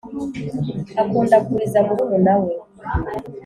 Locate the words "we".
2.41-2.51